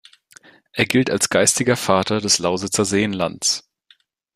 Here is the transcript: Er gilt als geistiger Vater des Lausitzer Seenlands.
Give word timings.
Er 0.73 0.85
gilt 0.85 1.11
als 1.11 1.29
geistiger 1.29 1.77
Vater 1.77 2.21
des 2.21 2.39
Lausitzer 2.39 2.85
Seenlands. 2.85 3.69